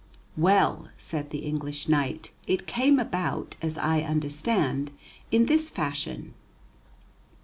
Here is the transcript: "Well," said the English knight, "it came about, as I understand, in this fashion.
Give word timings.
"Well," 0.35 0.87
said 0.97 1.29
the 1.29 1.45
English 1.45 1.87
knight, 1.87 2.31
"it 2.47 2.65
came 2.65 2.97
about, 2.97 3.55
as 3.61 3.77
I 3.77 4.01
understand, 4.01 4.89
in 5.31 5.45
this 5.45 5.69
fashion. 5.69 6.33